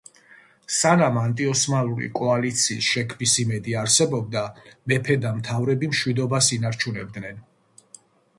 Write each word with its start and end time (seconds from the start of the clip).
სანამ 0.75 1.17
ანტიოსმალური 1.23 2.07
კოალიციის 2.19 2.87
შექმნის 2.93 3.35
იმედი 3.43 3.77
არსებობდა 3.83 4.43
მეფე 4.93 5.19
და 5.27 5.35
მთავრები 5.37 5.93
მშვიდობას 5.93 6.51
ინარჩუნებდნენ. 6.59 7.47